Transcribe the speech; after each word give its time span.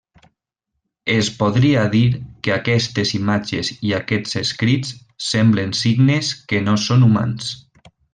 Es 1.15 1.27
podria 1.41 1.83
dir 1.95 2.07
que 2.47 2.55
aquestes 2.55 3.11
imatges 3.19 3.69
i 3.89 3.93
aquests 4.01 4.39
escrits 4.41 4.95
semblen 5.29 5.77
signes 5.85 6.33
que 6.53 6.63
no 6.69 6.75
són 6.87 7.07
humans. 7.11 7.53